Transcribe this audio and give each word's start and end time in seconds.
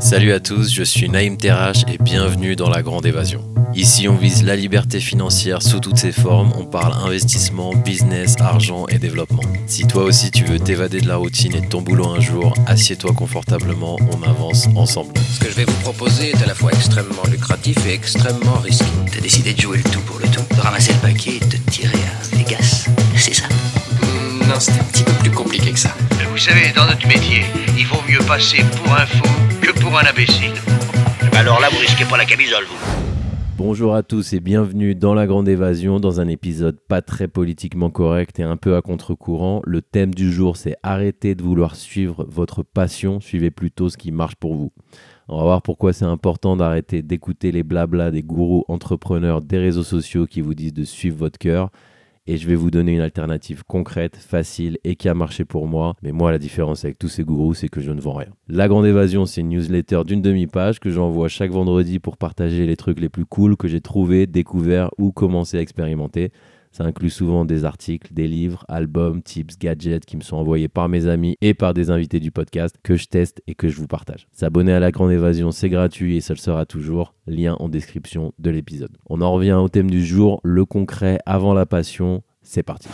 Salut 0.00 0.32
à 0.32 0.40
tous, 0.40 0.72
je 0.72 0.82
suis 0.82 1.10
Naïm 1.10 1.36
Terrache 1.36 1.82
et 1.86 1.98
bienvenue 1.98 2.56
dans 2.56 2.70
la 2.70 2.82
Grande 2.82 3.04
Évasion. 3.04 3.44
Ici, 3.74 4.08
on 4.08 4.16
vise 4.16 4.42
la 4.42 4.56
liberté 4.56 4.98
financière 4.98 5.62
sous 5.62 5.78
toutes 5.78 5.98
ses 5.98 6.10
formes. 6.10 6.52
On 6.58 6.64
parle 6.64 6.94
investissement, 7.06 7.74
business, 7.74 8.34
argent 8.40 8.86
et 8.88 8.98
développement. 8.98 9.42
Si 9.66 9.86
toi 9.86 10.04
aussi 10.04 10.30
tu 10.30 10.44
veux 10.44 10.58
t'évader 10.58 11.02
de 11.02 11.06
la 11.06 11.16
routine 11.16 11.54
et 11.54 11.60
de 11.60 11.66
ton 11.66 11.82
boulot 11.82 12.08
un 12.08 12.18
jour, 12.18 12.54
assieds-toi 12.66 13.12
confortablement, 13.12 13.98
on 14.10 14.22
avance 14.26 14.68
ensemble. 14.74 15.12
Ce 15.34 15.38
que 15.38 15.50
je 15.50 15.54
vais 15.54 15.64
vous 15.64 15.80
proposer 15.82 16.30
est 16.30 16.42
à 16.42 16.46
la 16.46 16.54
fois 16.54 16.72
extrêmement 16.72 17.24
lucratif 17.30 17.86
et 17.86 17.92
extrêmement 17.92 18.58
risqué. 18.64 18.86
T'as 19.12 19.20
décidé 19.20 19.52
de 19.52 19.60
jouer 19.60 19.76
le 19.76 19.84
tout 19.84 20.00
pour 20.00 20.18
le 20.18 20.28
tout, 20.28 20.42
de 20.56 20.60
ramasser 20.60 20.94
le 20.94 20.98
paquet 21.00 21.36
et 21.36 21.40
de 21.40 21.56
te 21.58 21.70
tirer 21.70 21.92
à 21.92 22.36
Vegas, 22.36 22.88
c'est 23.16 23.34
ça? 23.34 23.44
Hmm, 24.00 24.48
non, 24.48 24.58
c'était 24.58 24.80
un 24.80 24.84
petit 24.84 25.04
peu 25.04 25.12
plus 25.12 25.30
compliqué 25.30 25.72
que 25.72 25.78
ça. 25.78 25.94
Savez, 26.50 26.72
dans 26.74 26.86
notre 26.86 27.06
métier, 27.06 27.42
il 27.78 27.86
vaut 27.86 28.02
mieux 28.10 28.26
passer 28.26 28.64
pour 28.82 28.92
un 28.92 29.06
fou 29.06 29.22
que 29.62 29.70
pour 29.80 29.96
un 29.96 30.02
imbécile. 30.02 30.50
Alors 31.38 31.60
là, 31.60 31.68
vous 31.70 31.78
risquez 31.78 32.04
pas 32.04 32.16
la 32.16 32.24
camisole, 32.24 32.64
vous. 32.64 32.76
Bonjour 33.56 33.94
à 33.94 34.02
tous 34.02 34.32
et 34.32 34.40
bienvenue 34.40 34.96
dans 34.96 35.14
la 35.14 35.28
Grande 35.28 35.48
Évasion, 35.48 36.00
dans 36.00 36.20
un 36.20 36.26
épisode 36.26 36.80
pas 36.80 37.02
très 37.02 37.28
politiquement 37.28 37.90
correct 37.90 38.40
et 38.40 38.42
un 38.42 38.56
peu 38.56 38.74
à 38.74 38.82
contre-courant. 38.82 39.62
Le 39.64 39.80
thème 39.80 40.12
du 40.12 40.32
jour, 40.32 40.56
c'est 40.56 40.74
arrêtez 40.82 41.36
de 41.36 41.42
vouloir 41.44 41.76
suivre 41.76 42.26
votre 42.28 42.64
passion, 42.64 43.20
suivez 43.20 43.52
plutôt 43.52 43.88
ce 43.88 43.96
qui 43.96 44.10
marche 44.10 44.34
pour 44.34 44.56
vous. 44.56 44.72
On 45.28 45.36
va 45.36 45.44
voir 45.44 45.62
pourquoi 45.62 45.92
c'est 45.92 46.04
important 46.04 46.56
d'arrêter 46.56 47.00
d'écouter 47.00 47.52
les 47.52 47.62
blablas 47.62 48.10
des 48.10 48.24
gourous 48.24 48.64
entrepreneurs 48.66 49.40
des 49.40 49.58
réseaux 49.58 49.84
sociaux 49.84 50.26
qui 50.26 50.40
vous 50.40 50.54
disent 50.54 50.74
de 50.74 50.82
suivre 50.82 51.16
votre 51.16 51.38
cœur. 51.38 51.70
Et 52.30 52.36
je 52.36 52.46
vais 52.46 52.54
vous 52.54 52.70
donner 52.70 52.92
une 52.92 53.00
alternative 53.00 53.64
concrète, 53.66 54.14
facile 54.14 54.78
et 54.84 54.94
qui 54.94 55.08
a 55.08 55.14
marché 55.14 55.44
pour 55.44 55.66
moi. 55.66 55.96
Mais 56.00 56.12
moi, 56.12 56.30
la 56.30 56.38
différence 56.38 56.84
avec 56.84 56.96
tous 56.96 57.08
ces 57.08 57.24
gourous, 57.24 57.54
c'est 57.54 57.68
que 57.68 57.80
je 57.80 57.90
ne 57.90 58.00
vends 58.00 58.14
rien. 58.14 58.28
La 58.46 58.68
Grande 58.68 58.86
Évasion, 58.86 59.26
c'est 59.26 59.40
une 59.40 59.48
newsletter 59.48 60.02
d'une 60.06 60.22
demi-page 60.22 60.78
que 60.78 60.90
j'envoie 60.90 61.26
chaque 61.26 61.50
vendredi 61.50 61.98
pour 61.98 62.16
partager 62.16 62.66
les 62.66 62.76
trucs 62.76 63.00
les 63.00 63.08
plus 63.08 63.24
cool 63.24 63.56
que 63.56 63.66
j'ai 63.66 63.80
trouvés, 63.80 64.28
découverts 64.28 64.90
ou 64.96 65.10
commencé 65.10 65.58
à 65.58 65.60
expérimenter. 65.60 66.30
Ça 66.70 66.84
inclut 66.84 67.10
souvent 67.10 67.44
des 67.44 67.64
articles, 67.64 68.12
des 68.14 68.28
livres, 68.28 68.64
albums, 68.68 69.22
tips, 69.22 69.58
gadgets 69.58 70.04
qui 70.04 70.16
me 70.16 70.22
sont 70.22 70.36
envoyés 70.36 70.68
par 70.68 70.88
mes 70.88 71.06
amis 71.06 71.36
et 71.40 71.52
par 71.52 71.74
des 71.74 71.90
invités 71.90 72.20
du 72.20 72.30
podcast 72.30 72.76
que 72.82 72.96
je 72.96 73.06
teste 73.06 73.42
et 73.46 73.54
que 73.54 73.68
je 73.68 73.76
vous 73.76 73.88
partage. 73.88 74.28
S'abonner 74.32 74.72
à 74.72 74.80
la 74.80 74.92
Grande 74.92 75.10
Évasion, 75.10 75.50
c'est 75.50 75.68
gratuit 75.68 76.16
et 76.16 76.20
ça 76.20 76.34
le 76.34 76.38
sera 76.38 76.66
toujours. 76.66 77.14
Lien 77.26 77.56
en 77.58 77.68
description 77.68 78.32
de 78.38 78.50
l'épisode. 78.50 78.96
On 79.08 79.20
en 79.20 79.32
revient 79.32 79.52
au 79.52 79.68
thème 79.68 79.90
du 79.90 80.04
jour, 80.04 80.40
le 80.44 80.64
concret 80.64 81.18
avant 81.26 81.54
la 81.54 81.66
passion. 81.66 82.22
C'est 82.42 82.62
parti. 82.62 82.88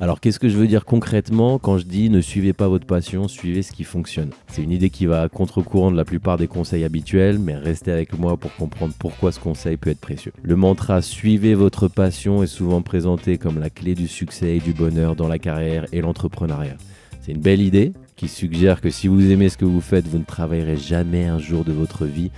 Alors 0.00 0.20
qu'est-ce 0.20 0.38
que 0.38 0.48
je 0.48 0.56
veux 0.56 0.68
dire 0.68 0.84
concrètement 0.84 1.58
quand 1.58 1.76
je 1.76 1.84
dis 1.84 2.08
ne 2.08 2.20
suivez 2.20 2.52
pas 2.52 2.68
votre 2.68 2.86
passion, 2.86 3.26
suivez 3.26 3.62
ce 3.62 3.72
qui 3.72 3.82
fonctionne? 3.82 4.30
C'est 4.46 4.62
une 4.62 4.70
idée 4.70 4.90
qui 4.90 5.06
va 5.06 5.22
à 5.22 5.28
contre-courant 5.28 5.90
de 5.90 5.96
la 5.96 6.04
plupart 6.04 6.36
des 6.36 6.46
conseils 6.46 6.84
habituels, 6.84 7.40
mais 7.40 7.56
restez 7.56 7.90
avec 7.90 8.16
moi 8.16 8.36
pour 8.36 8.54
comprendre 8.54 8.94
pourquoi 8.96 9.32
ce 9.32 9.40
conseil 9.40 9.76
peut 9.76 9.90
être 9.90 10.00
précieux. 10.00 10.32
Le 10.40 10.54
mantra 10.54 11.02
suivez 11.02 11.54
votre 11.54 11.88
passion 11.88 12.44
est 12.44 12.48
souvent 12.48 12.80
présenté 12.80 13.38
comme 13.38 13.58
la 13.58 13.70
clé 13.70 13.96
du 13.96 14.06
succès 14.06 14.56
et 14.56 14.60
du 14.60 14.72
bonheur 14.72 15.16
dans 15.16 15.26
la 15.26 15.40
carrière 15.40 15.86
et 15.92 16.00
l'entrepreneuriat. 16.00 16.76
C'est 17.20 17.32
une 17.32 17.40
belle 17.40 17.60
idée 17.60 17.92
qui 18.14 18.28
suggère 18.28 18.80
que 18.80 18.90
si 18.90 19.08
vous 19.08 19.32
aimez 19.32 19.48
ce 19.48 19.58
que 19.58 19.64
vous 19.64 19.80
faites, 19.80 20.06
vous 20.06 20.18
ne 20.18 20.24
travaillerez 20.24 20.76
jamais 20.76 21.24
un 21.26 21.40
jour 21.40 21.64
de 21.64 21.72
votre 21.72 22.04
vie. 22.04 22.30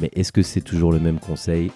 Mais 0.00 0.10
est-ce 0.16 0.32
que 0.32 0.42
c'est 0.42 0.62
toujours 0.62 0.90
le 0.90 0.98
même 0.98 1.20
conseil? 1.20 1.70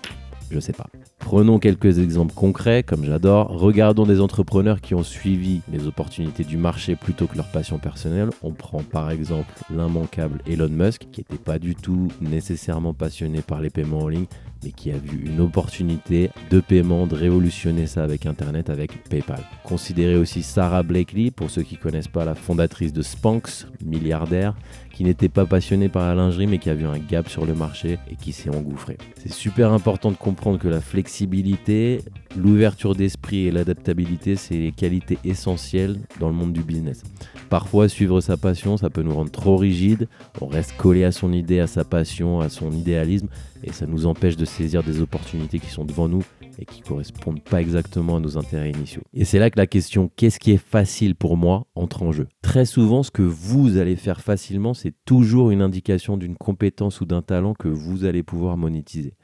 Je 0.50 0.58
sais 0.58 0.72
pas. 0.72 0.88
Prenons 1.28 1.58
quelques 1.58 1.98
exemples 1.98 2.32
concrets, 2.32 2.82
comme 2.82 3.04
j'adore. 3.04 3.48
Regardons 3.48 4.06
des 4.06 4.22
entrepreneurs 4.22 4.80
qui 4.80 4.94
ont 4.94 5.02
suivi 5.02 5.60
les 5.70 5.86
opportunités 5.86 6.42
du 6.42 6.56
marché 6.56 6.96
plutôt 6.96 7.26
que 7.26 7.36
leur 7.36 7.48
passion 7.48 7.78
personnelle. 7.78 8.30
On 8.42 8.52
prend 8.52 8.82
par 8.82 9.10
exemple 9.10 9.52
l'immanquable 9.68 10.40
Elon 10.46 10.70
Musk, 10.70 11.08
qui 11.12 11.20
n'était 11.20 11.36
pas 11.36 11.58
du 11.58 11.74
tout 11.74 12.08
nécessairement 12.22 12.94
passionné 12.94 13.42
par 13.42 13.60
les 13.60 13.68
paiements 13.68 14.04
en 14.04 14.08
ligne, 14.08 14.24
mais 14.62 14.72
qui 14.72 14.90
a 14.90 14.98
vu 14.98 15.26
une 15.26 15.40
opportunité 15.40 16.30
de 16.50 16.60
paiement, 16.60 17.06
de 17.06 17.14
révolutionner 17.14 17.86
ça 17.86 18.04
avec 18.04 18.26
Internet, 18.26 18.70
avec 18.70 19.04
PayPal. 19.04 19.42
Considérez 19.64 20.16
aussi 20.16 20.42
Sarah 20.42 20.82
Blakely, 20.82 21.30
pour 21.30 21.50
ceux 21.50 21.62
qui 21.62 21.74
ne 21.74 21.80
connaissent 21.80 22.08
pas, 22.08 22.24
la 22.24 22.34
fondatrice 22.34 22.92
de 22.92 23.02
Spanx, 23.02 23.66
milliardaire, 23.84 24.54
qui 24.92 25.04
n'était 25.04 25.28
pas 25.28 25.46
passionnée 25.46 25.88
par 25.88 26.08
la 26.08 26.14
lingerie, 26.14 26.46
mais 26.46 26.58
qui 26.58 26.70
a 26.70 26.74
vu 26.74 26.86
un 26.86 26.98
gap 26.98 27.28
sur 27.28 27.46
le 27.46 27.54
marché 27.54 27.98
et 28.10 28.16
qui 28.16 28.32
s'est 28.32 28.50
engouffré. 28.50 28.98
C'est 29.16 29.32
super 29.32 29.72
important 29.72 30.10
de 30.10 30.16
comprendre 30.16 30.58
que 30.58 30.68
la 30.68 30.80
flexibilité, 30.80 32.00
l'ouverture 32.36 32.94
d'esprit 32.94 33.46
et 33.46 33.50
l'adaptabilité, 33.50 34.36
c'est 34.36 34.56
les 34.56 34.72
qualités 34.72 35.18
essentielles 35.24 35.98
dans 36.20 36.28
le 36.28 36.34
monde 36.34 36.52
du 36.52 36.62
business. 36.62 37.02
Parfois, 37.48 37.88
suivre 37.88 38.20
sa 38.20 38.36
passion, 38.36 38.76
ça 38.76 38.90
peut 38.90 39.02
nous 39.02 39.14
rendre 39.14 39.30
trop 39.30 39.56
rigide, 39.56 40.08
on 40.40 40.46
reste 40.46 40.76
collé 40.76 41.04
à 41.04 41.12
son 41.12 41.32
idée, 41.32 41.60
à 41.60 41.66
sa 41.66 41.84
passion, 41.84 42.40
à 42.40 42.48
son 42.48 42.72
idéalisme, 42.72 43.28
et 43.64 43.72
ça 43.72 43.86
nous 43.86 44.06
empêche 44.06 44.36
de 44.36 44.44
saisir 44.44 44.82
des 44.82 45.00
opportunités 45.00 45.58
qui 45.58 45.70
sont 45.70 45.84
devant 45.84 46.08
nous 46.08 46.24
et 46.58 46.64
qui 46.64 46.80
correspondent 46.80 47.42
pas 47.42 47.60
exactement 47.60 48.16
à 48.16 48.20
nos 48.20 48.36
intérêts 48.36 48.70
initiaux. 48.70 49.02
Et 49.14 49.24
c'est 49.24 49.38
là 49.38 49.50
que 49.50 49.58
la 49.58 49.66
question 49.66 50.10
qu'est-ce 50.16 50.38
qui 50.38 50.52
est 50.52 50.62
facile 50.62 51.14
pour 51.14 51.36
moi 51.36 51.66
entre 51.74 52.02
en 52.02 52.12
jeu. 52.12 52.26
Très 52.42 52.64
souvent, 52.64 53.02
ce 53.02 53.10
que 53.10 53.22
vous 53.22 53.76
allez 53.76 53.96
faire 53.96 54.20
facilement, 54.20 54.74
c'est 54.74 54.94
toujours 55.04 55.50
une 55.50 55.62
indication 55.62 56.16
d'une 56.16 56.36
compétence 56.36 57.00
ou 57.00 57.04
d'un 57.04 57.22
talent 57.22 57.54
que 57.54 57.68
vous 57.68 58.04
allez 58.04 58.22
pouvoir 58.22 58.56
monétiser. 58.56 59.14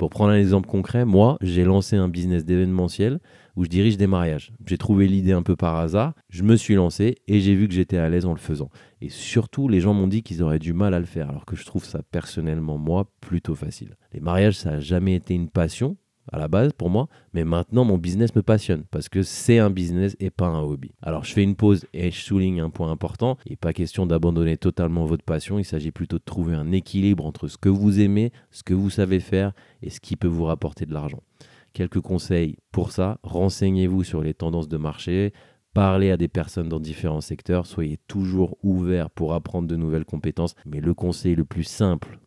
Pour 0.00 0.08
prendre 0.08 0.32
un 0.32 0.38
exemple 0.38 0.66
concret, 0.66 1.04
moi, 1.04 1.36
j'ai 1.42 1.62
lancé 1.62 1.94
un 1.94 2.08
business 2.08 2.46
d'événementiel 2.46 3.20
où 3.54 3.64
je 3.64 3.68
dirige 3.68 3.98
des 3.98 4.06
mariages. 4.06 4.50
J'ai 4.64 4.78
trouvé 4.78 5.06
l'idée 5.06 5.32
un 5.32 5.42
peu 5.42 5.56
par 5.56 5.76
hasard, 5.76 6.14
je 6.30 6.42
me 6.42 6.56
suis 6.56 6.74
lancé 6.74 7.16
et 7.26 7.38
j'ai 7.40 7.54
vu 7.54 7.68
que 7.68 7.74
j'étais 7.74 7.98
à 7.98 8.08
l'aise 8.08 8.24
en 8.24 8.32
le 8.32 8.38
faisant. 8.38 8.70
Et 9.02 9.10
surtout, 9.10 9.68
les 9.68 9.82
gens 9.82 9.92
m'ont 9.92 10.06
dit 10.06 10.22
qu'ils 10.22 10.42
auraient 10.42 10.58
du 10.58 10.72
mal 10.72 10.94
à 10.94 11.00
le 11.00 11.04
faire, 11.04 11.28
alors 11.28 11.44
que 11.44 11.54
je 11.54 11.66
trouve 11.66 11.84
ça 11.84 12.00
personnellement, 12.12 12.78
moi, 12.78 13.12
plutôt 13.20 13.54
facile. 13.54 13.98
Les 14.14 14.20
mariages, 14.20 14.56
ça 14.56 14.70
n'a 14.70 14.80
jamais 14.80 15.16
été 15.16 15.34
une 15.34 15.50
passion, 15.50 15.98
à 16.32 16.38
la 16.38 16.48
base 16.48 16.72
pour 16.72 16.90
moi, 16.90 17.08
mais 17.34 17.44
maintenant 17.44 17.84
mon 17.84 17.98
business 17.98 18.34
me 18.34 18.42
passionne 18.42 18.84
parce 18.90 19.08
que 19.08 19.22
c'est 19.22 19.58
un 19.58 19.70
business 19.70 20.16
et 20.20 20.30
pas 20.30 20.46
un 20.46 20.60
hobby. 20.60 20.92
Alors 21.02 21.24
je 21.24 21.32
fais 21.32 21.42
une 21.42 21.56
pause 21.56 21.86
et 21.92 22.10
je 22.10 22.20
souligne 22.20 22.60
un 22.60 22.70
point 22.70 22.90
important. 22.90 23.36
Il 23.46 23.52
n'est 23.52 23.56
pas 23.56 23.72
question 23.72 24.06
d'abandonner 24.06 24.56
totalement 24.56 25.04
votre 25.06 25.24
passion, 25.24 25.58
il 25.58 25.64
s'agit 25.64 25.90
plutôt 25.90 26.18
de 26.18 26.24
trouver 26.24 26.54
un 26.54 26.72
équilibre 26.72 27.26
entre 27.26 27.48
ce 27.48 27.58
que 27.58 27.68
vous 27.68 28.00
aimez, 28.00 28.32
ce 28.50 28.62
que 28.62 28.74
vous 28.74 28.90
savez 28.90 29.20
faire 29.20 29.52
et 29.82 29.90
ce 29.90 30.00
qui 30.00 30.16
peut 30.16 30.28
vous 30.28 30.44
rapporter 30.44 30.86
de 30.86 30.94
l'argent. 30.94 31.22
Quelques 31.72 32.00
conseils 32.00 32.56
pour 32.72 32.90
ça, 32.90 33.18
renseignez-vous 33.22 34.02
sur 34.02 34.22
les 34.22 34.34
tendances 34.34 34.68
de 34.68 34.76
marché, 34.76 35.32
Parlez 35.72 36.10
à 36.10 36.16
des 36.16 36.26
personnes 36.26 36.68
dans 36.68 36.80
différents 36.80 37.20
secteurs, 37.20 37.64
soyez 37.64 37.96
toujours 38.08 38.58
ouvert 38.64 39.08
pour 39.08 39.34
apprendre 39.34 39.68
de 39.68 39.76
nouvelles 39.76 40.04
compétences, 40.04 40.56
mais 40.66 40.80
le 40.80 40.94
conseil 40.94 41.36
le 41.36 41.44
plus 41.44 41.62
simple 41.62 42.18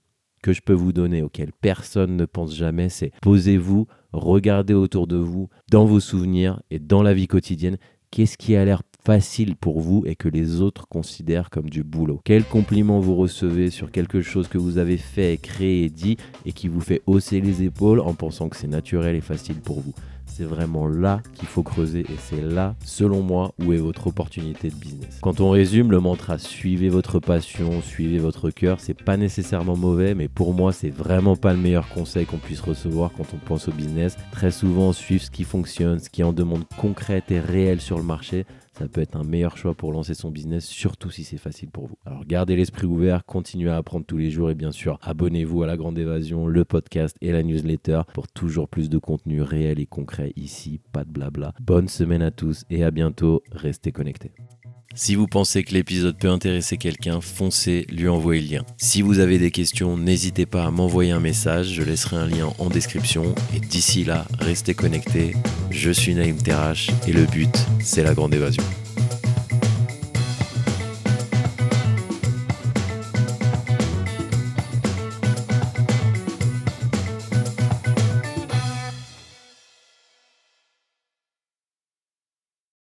que 0.44 0.54
je 0.54 0.62
peux 0.62 0.74
vous 0.74 0.94
donner, 0.94 1.24
auquel 1.24 1.52
personne 1.60 2.16
ne 2.16 2.26
pense 2.26 2.56
jamais, 2.56 2.90
c'est 2.90 3.12
posez-vous, 3.22 3.88
regardez 4.12 4.76
autour 4.76 5.08
de 5.08 5.16
vous, 5.16 5.50
dans 5.72 5.86
vos 5.86 6.00
souvenirs 6.00 6.62
et 6.70 6.78
dans 6.78 7.02
la 7.02 7.16
vie 7.16 7.28
quotidienne, 7.28 7.78
qu'est-ce 8.12 8.38
qui 8.38 8.56
a 8.56 8.64
l'air 8.64 8.84
facile 9.06 9.56
pour 9.56 9.80
vous 9.80 10.04
et 10.06 10.16
que 10.16 10.30
les 10.30 10.62
autres 10.62 10.88
considèrent 10.88 11.50
comme 11.50 11.70
du 11.70 11.84
boulot? 11.84 12.22
Quel 12.24 12.44
compliment 12.44 13.00
vous 13.00 13.16
recevez 13.16 13.70
sur 13.70 13.90
quelque 13.90 14.22
chose 14.22 14.48
que 14.48 14.58
vous 14.58 14.78
avez 14.78 14.98
fait, 14.98 15.38
créé 15.42 15.90
dit 15.90 16.18
et 16.46 16.52
qui 16.52 16.68
vous 16.68 16.82
fait 16.82 17.02
hausser 17.08 17.42
les 17.42 17.64
épaules 17.64 18.02
en 18.02 18.14
pensant 18.14 18.50
que 18.50 18.58
c'est 18.58 18.68
naturel 18.68 19.16
et 19.16 19.22
facile 19.22 19.62
pour 19.62 19.80
vous? 19.80 19.94
C'est 20.26 20.46
vraiment 20.46 20.88
là 20.88 21.22
qu'il 21.34 21.48
faut 21.48 21.64
creuser 21.64 22.02
et 22.02 22.16
c'est 22.18 22.42
là, 22.42 22.76
selon 22.84 23.22
moi, 23.22 23.54
où 23.60 23.74
est 23.74 23.78
votre 23.78 24.08
opportunité 24.08 24.70
de 24.70 24.76
business. 24.76 25.20
Quand 25.22 25.42
on 25.42 25.50
résume, 25.52 25.92
le 25.92 26.00
mantra 26.00 26.38
suivez 26.38 26.90
votre 26.90 27.20
passion, 27.20 27.82
suivez 27.82 28.18
votre 28.18 28.50
cœur, 28.50 28.80
c'est 28.80 29.00
pas 29.00 29.18
nécessairement 29.18 29.78
mauvais, 29.78 30.16
mais 30.16 30.28
pour 30.28 30.54
moi, 30.54 30.74
c'est 30.74 30.90
vraiment 30.90 31.36
pas 31.36 31.54
le 31.54 31.60
meilleur 31.60 31.88
conseil 31.90 32.26
qu'on 32.26 32.38
puisse 32.38 32.62
recevoir 32.62 33.12
quand 33.16 33.34
on 33.34 33.38
pense 33.38 33.68
au 33.68 33.72
business. 33.72 34.18
Très 34.32 34.52
souvent, 34.52 34.92
suivre 34.94 35.24
ce 35.24 35.32
qui 35.32 35.44
fonctionne, 35.44 36.00
ce 36.00 36.10
qui 36.10 36.24
en 36.24 36.34
demande 36.34 36.64
concrète 36.78 37.30
et 37.32 37.40
réelle 37.40 37.82
sur 37.82 37.98
le 37.98 38.04
marché, 38.04 38.46
ça 38.78 38.88
peut 38.88 39.02
être 39.02 39.16
un 39.16 39.24
meilleur 39.24 39.56
choix 39.56 39.76
pour 39.76 39.92
lancer 39.92 40.16
son 40.16 40.32
business, 40.32 40.66
surtout 40.66 41.12
si 41.12 41.24
c'est 41.24 41.38
facile 41.38 41.70
pour 41.70 41.88
vous. 41.88 41.98
Alors 42.06 42.26
gardez 42.26 42.56
l'esprit 42.56 42.88
ouvert, 42.88 43.24
continuez 43.26 43.70
à 43.70 43.78
apprendre 43.78 44.06
tous 44.06 44.18
les 44.18 44.32
jours 44.32 44.50
et 44.50 44.56
bien 44.56 44.72
sûr, 44.72 44.98
abonnez-vous 45.04 45.62
à 45.62 45.68
la 45.68 45.78
Grande 45.78 45.98
Évasion, 46.00 46.48
le 46.48 46.66
podcast 46.66 47.16
et 47.22 47.32
la 47.32 47.44
newsletter 47.44 48.02
pour 48.14 48.28
toujours 48.28 48.68
plus 48.68 48.90
de 48.90 48.98
contenu 48.98 49.44
réel 49.44 49.80
et 49.80 49.86
ici, 50.36 50.80
pas 50.92 51.04
de 51.04 51.12
blabla. 51.12 51.54
Bonne 51.62 51.88
semaine 51.88 52.22
à 52.22 52.32
tous 52.32 52.64
et 52.70 52.84
à 52.84 52.92
bientôt, 52.92 53.44
restez 53.52 53.92
connectés. 53.92 54.32
Si 54.96 55.16
vous 55.16 55.26
pensez 55.26 55.64
que 55.64 55.74
l'épisode 55.74 56.20
peut 56.20 56.30
intéresser 56.30 56.78
quelqu'un, 56.78 57.20
foncez, 57.20 57.88
lui 57.90 58.08
envoyez 58.08 58.42
le 58.42 58.58
lien. 58.58 58.66
Si 58.78 59.02
vous 59.02 59.18
avez 59.18 59.40
des 59.40 59.50
questions, 59.50 59.98
n'hésitez 59.98 60.46
pas 60.46 60.66
à 60.66 60.72
m'envoyer 60.72 61.12
un 61.12 61.20
message, 61.20 61.74
je 61.74 61.82
laisserai 61.82 62.18
un 62.18 62.28
lien 62.28 62.54
en 62.60 62.70
description. 62.70 63.34
Et 63.56 63.60
d'ici 63.60 64.04
là, 64.04 64.26
restez 64.40 64.76
connectés. 64.76 65.34
Je 65.72 65.90
suis 65.90 66.14
Naïm 66.14 66.38
Terrache 66.38 66.92
et 67.08 67.12
le 67.12 67.26
but, 67.26 67.56
c'est 67.80 68.04
la 68.04 68.14
grande 68.14 68.36
évasion. 68.36 68.64